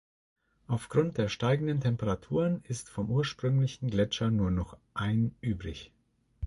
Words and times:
Aufgrund 0.65 1.19
der 1.19 1.29
steigenden 1.29 1.79
Temperaturen 1.79 2.63
ist 2.67 2.89
vom 2.89 3.11
ursprünglichen 3.11 3.87
Gletscher 3.91 4.31
nur 4.31 4.49
noch 4.49 4.75
ein 4.95 5.35
übrig. 5.41 5.91